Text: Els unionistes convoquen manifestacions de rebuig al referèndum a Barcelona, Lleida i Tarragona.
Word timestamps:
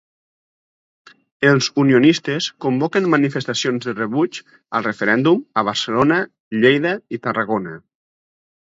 Els 1.51 1.67
unionistes 1.83 2.47
convoquen 2.67 3.11
manifestacions 3.15 3.87
de 3.91 3.95
rebuig 4.01 4.41
al 4.81 4.89
referèndum 4.91 5.47
a 5.63 5.67
Barcelona, 5.71 6.21
Lleida 6.61 6.99
i 7.19 7.25
Tarragona. 7.29 7.81